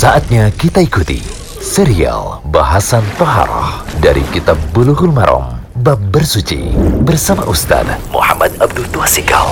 [0.00, 1.20] Saatnya kita ikuti
[1.60, 6.72] serial bahasan Toharoh dari Kitab Bulughul Maram Bab Bersuci
[7.04, 9.44] bersama Ustaz Muhammad Abdul Tuasikal.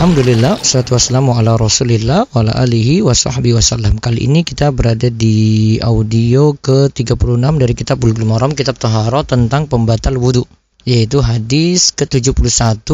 [0.00, 4.00] Alhamdulillah, salatu wassalamu ala rasulillah wa ala alihi wa sahbihi wasallam.
[4.00, 10.16] Kali ini kita berada di audio ke-36 dari kitab Bulughul Maram, kitab Toharoh tentang pembatal
[10.16, 10.48] wudhu.
[10.88, 12.88] Yaitu hadis ke-71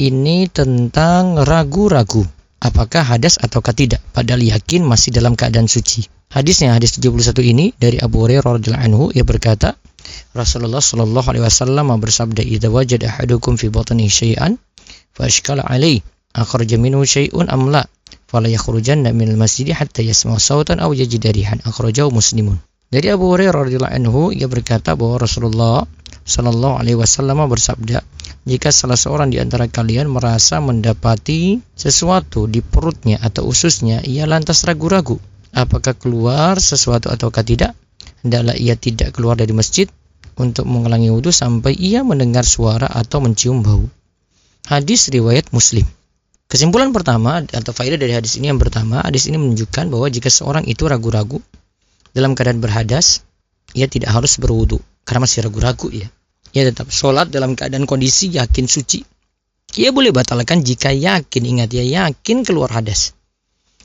[0.00, 2.24] ini tentang ragu-ragu
[2.64, 6.13] apakah hadas ataukah tidak padahal yakin masih dalam keadaan suci.
[6.34, 9.78] Hadisnya hadis 71 ini dari Abu Hurairah radhiyallahu anhu ia berkata
[10.34, 14.58] Rasulullah shallallahu alaihi wasallam bersabda idza wajada ahadukum fi batnihi syai'an
[15.14, 16.02] fa ashkala alaihi
[16.34, 17.86] akhraja minhu syai'un am la
[18.26, 22.58] fala yakhrujanna minal masjid hatta yasma' sautan aw yajida rihan akhrajahu muslimun.
[22.90, 25.86] Dari Abu Hurairah radhiyallahu anhu ia berkata bahwa Rasulullah
[26.26, 28.02] shallallahu alaihi wasallam bersabda
[28.42, 34.66] jika salah seorang di antara kalian merasa mendapati sesuatu di perutnya atau ususnya, ia lantas
[34.66, 35.22] ragu-ragu
[35.54, 37.72] apakah keluar sesuatu ataukah tidak.
[38.26, 39.86] Hendaklah ia tidak keluar dari masjid
[40.34, 43.86] untuk mengulangi wudhu sampai ia mendengar suara atau mencium bau.
[44.66, 45.86] Hadis riwayat Muslim.
[46.50, 50.66] Kesimpulan pertama atau faedah dari hadis ini yang pertama, hadis ini menunjukkan bahwa jika seorang
[50.68, 51.40] itu ragu-ragu
[52.12, 53.24] dalam keadaan berhadas,
[53.72, 56.08] ia tidak harus berwudhu karena masih ragu-ragu ya
[56.54, 59.02] ia tetap sholat dalam keadaan kondisi yakin suci.
[59.74, 63.18] Ia boleh batalkan jika yakin, ingat ya yakin keluar hadas.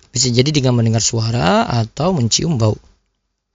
[0.09, 2.77] Bisa jadi dengan mendengar suara atau mencium bau.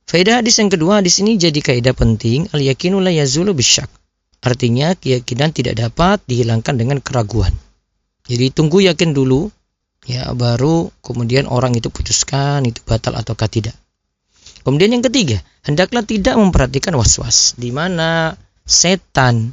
[0.05, 3.89] Faedah hadis yang kedua di sini jadi kaidah penting al yakinu la yazulu bisyak.
[4.45, 7.51] Artinya keyakinan tidak dapat dihilangkan dengan keraguan.
[8.29, 9.49] Jadi tunggu yakin dulu
[10.05, 13.73] ya baru kemudian orang itu putuskan itu batal ataukah tidak.
[14.65, 18.33] Kemudian yang ketiga, hendaklah tidak memperhatikan was-was di mana
[18.65, 19.53] setan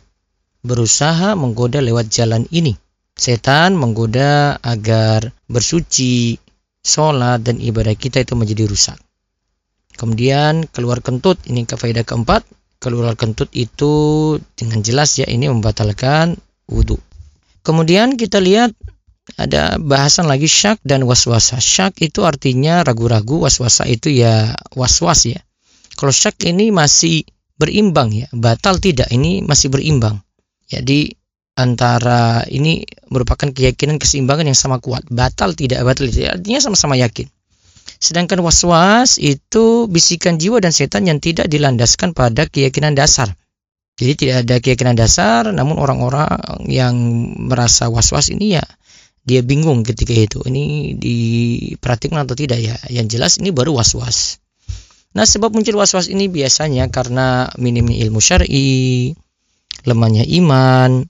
[0.64, 2.76] berusaha menggoda lewat jalan ini.
[3.12, 6.40] Setan menggoda agar bersuci,
[6.82, 8.98] sholat, dan ibadah kita itu menjadi rusak.
[9.96, 12.44] Kemudian keluar kentut, ini ke faedah keempat.
[12.82, 13.94] Keluar kentut itu
[14.58, 16.34] dengan jelas ya ini membatalkan
[16.66, 16.98] wudhu.
[17.62, 18.74] Kemudian kita lihat
[19.38, 21.62] ada bahasan lagi syak dan waswasa.
[21.62, 25.38] Syak itu artinya ragu-ragu, waswasa itu ya waswas ya.
[25.94, 27.22] Kalau syak ini masih
[27.62, 30.18] berimbang ya batal tidak ini masih berimbang
[30.66, 31.14] jadi
[31.62, 32.84] antara ini
[33.14, 35.06] merupakan keyakinan keseimbangan yang sama kuat.
[35.08, 37.30] Batal tidak batal artinya sama-sama yakin.
[38.02, 43.30] Sedangkan waswas itu bisikan jiwa dan setan yang tidak dilandaskan pada keyakinan dasar.
[44.02, 46.28] Jadi tidak ada keyakinan dasar namun orang-orang
[46.66, 46.98] yang
[47.38, 48.66] merasa was-was ini ya
[49.22, 50.40] dia bingung ketika itu.
[50.42, 52.76] Ini diperhatikan atau tidak ya?
[52.90, 54.42] Yang jelas ini baru was-was.
[55.12, 59.12] Nah, sebab muncul was-was ini biasanya karena minimnya ilmu syar'i,
[59.84, 61.04] lemahnya iman,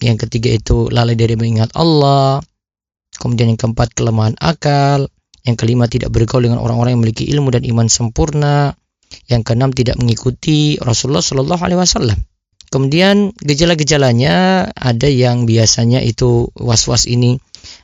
[0.00, 2.40] yang ketiga itu lalai dari mengingat Allah,
[3.20, 5.04] kemudian yang keempat kelemahan akal,
[5.44, 8.72] yang kelima tidak bergaul dengan orang-orang yang memiliki ilmu dan iman sempurna,
[9.28, 12.18] yang keenam tidak mengikuti Rasulullah Shallallahu Alaihi Wasallam.
[12.72, 17.36] Kemudian gejala-gejalanya ada yang biasanya itu was-was ini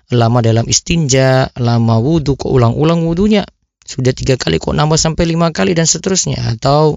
[0.09, 3.45] lama dalam istinja, lama wudhu, kok ulang-ulang wudhunya,
[3.85, 6.41] sudah tiga kali kok nambah sampai lima kali dan seterusnya.
[6.41, 6.97] Atau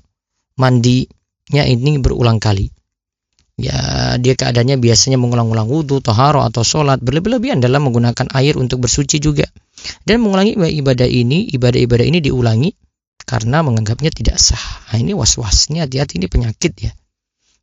[0.55, 2.71] mandinya ini berulang kali
[3.61, 3.77] ya
[4.17, 9.45] dia keadaannya biasanya mengulang-ulang wudhu, toharo atau sholat berlebih-lebihan dalam menggunakan air untuk bersuci juga
[10.05, 12.73] dan mengulangi ibadah ini ibadah-ibadah ini diulangi
[13.21, 16.91] karena menganggapnya tidak sah nah, ini was-was ini hati-hati ini penyakit ya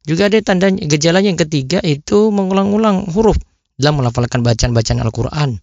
[0.07, 3.37] juga ada tanda gejalanya yang ketiga itu mengulang-ulang huruf
[3.75, 5.59] dalam melafalkan bacaan-bacaan Al-Quran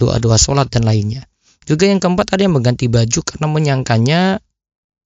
[0.00, 1.28] doa-doa sholat dan lainnya
[1.64, 4.20] juga yang keempat ada yang mengganti baju karena menyangkanya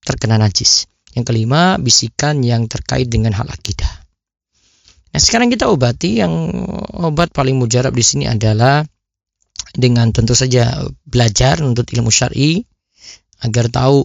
[0.02, 0.90] terkena najis.
[1.14, 3.97] Yang kelima, bisikan yang terkait dengan hal akidah.
[5.08, 6.32] Nah, sekarang kita obati yang
[7.00, 8.84] obat paling mujarab di sini adalah
[9.72, 12.60] dengan tentu saja belajar untuk ilmu syar'i
[13.44, 14.02] agar tahu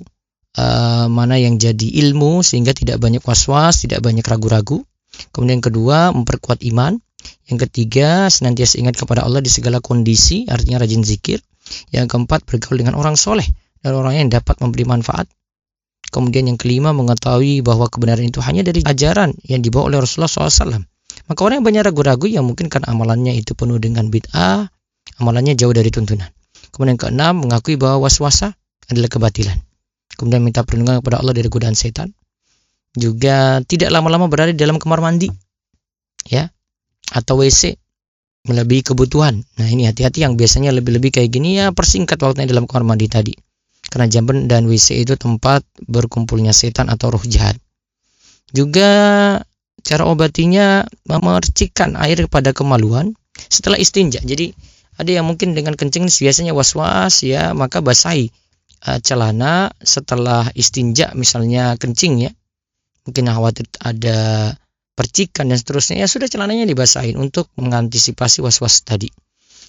[0.58, 4.86] uh, mana yang jadi ilmu sehingga tidak banyak was-was, tidak banyak ragu-ragu.
[5.34, 6.98] Kemudian yang kedua, memperkuat iman.
[7.48, 11.40] Yang ketiga, senantiasa ingat kepada Allah di segala kondisi, artinya rajin zikir.
[11.94, 13.46] Yang keempat, bergaul dengan orang soleh
[13.80, 15.30] dan orang yang dapat memberi manfaat.
[16.14, 20.93] Kemudian yang kelima, mengetahui bahwa kebenaran itu hanya dari ajaran yang dibawa oleh Rasulullah SAW.
[21.32, 24.68] Maka orang yang banyak ragu-ragu yang mungkin karena amalannya itu penuh dengan bid'ah,
[25.24, 26.28] amalannya jauh dari tuntunan.
[26.74, 28.58] Kemudian keenam, mengakui bahwa waswasa
[28.92, 29.56] adalah kebatilan.
[30.20, 32.12] Kemudian minta perlindungan kepada Allah dari godaan setan.
[32.94, 35.30] Juga tidak lama-lama berada di dalam kamar mandi.
[36.30, 36.54] Ya,
[37.12, 37.78] atau WC
[38.44, 39.40] melebihi kebutuhan.
[39.60, 43.34] Nah ini hati-hati yang biasanya lebih-lebih kayak gini ya persingkat waktunya dalam kamar mandi tadi.
[43.88, 47.56] Karena jamban dan WC itu tempat berkumpulnya setan atau roh jahat.
[48.52, 48.90] Juga
[49.84, 54.24] cara obatinya memercikan air pada kemaluan setelah istinja.
[54.24, 54.56] Jadi
[54.98, 58.32] ada yang mungkin dengan kencing biasanya was-was ya maka basahi
[58.88, 62.32] uh, celana setelah istinja misalnya kencing ya.
[63.04, 64.52] Mungkin khawatir ada
[64.96, 66.00] percikan dan seterusnya.
[66.00, 69.12] Ya sudah celananya dibasahin untuk mengantisipasi was-was tadi.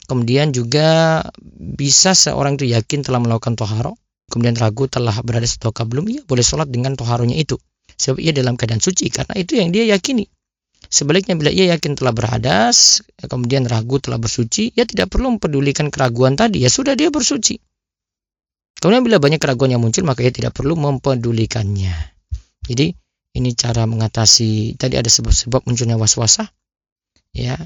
[0.06, 1.18] Kemudian juga
[1.58, 3.98] bisa seorang itu yakin telah melakukan toharo
[4.30, 7.60] kemudian ragu telah berada setoka belum ya boleh sholat dengan toharonya itu
[7.96, 10.26] sebab ia dalam keadaan suci karena itu yang dia yakini
[10.94, 16.36] Sebaliknya bila ia yakin telah berhadas, kemudian ragu telah bersuci, ia tidak perlu mempedulikan keraguan
[16.36, 17.58] tadi, ya sudah dia bersuci.
[18.78, 21.94] Kemudian bila banyak keraguan yang muncul, maka ia tidak perlu mempedulikannya.
[22.68, 22.94] Jadi
[23.34, 26.46] ini cara mengatasi tadi ada sebab-sebab munculnya was-wasah.
[27.34, 27.58] Ya,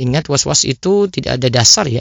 [0.00, 2.00] ingat was-was itu tidak ada dasar ya.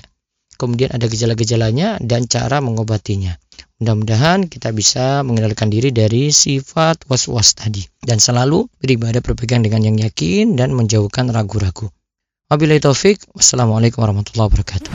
[0.55, 3.35] Kemudian ada gejala-gejalanya dan cara mengobatinya.
[3.79, 9.95] Mudah-mudahan kita bisa mengendalikan diri dari sifat was-was tadi dan selalu beribadah berpegang dengan yang
[9.95, 11.87] yakin dan menjauhkan ragu-ragu.
[12.51, 13.23] Wabillahi taufik.
[13.31, 14.91] Wassalamualaikum warahmatullahi wabarakatuh.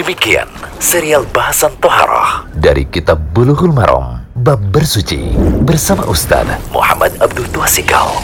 [0.00, 0.48] Demikian
[0.80, 5.36] serial bahasan Toharoh dari Kitab Bulughul Maram Bab Bersuci
[5.68, 8.16] bersama Ustaz Muhammad Abdul Tuasikal.